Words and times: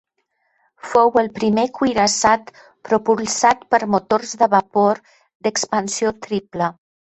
Fou 0.93 1.11
el 1.21 1.27
primer 1.35 1.65
cuirassat 1.79 2.49
propulsat 2.89 3.63
per 3.75 3.83
motors 3.97 4.35
de 4.43 4.49
vapor 4.57 5.05
d'expansió 5.21 6.17
triple. 6.29 6.75